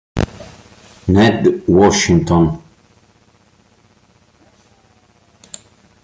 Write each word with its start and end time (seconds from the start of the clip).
Ned 1.13 1.61
Washington 1.69 2.49